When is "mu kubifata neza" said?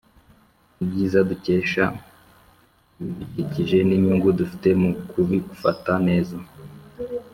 4.81-6.37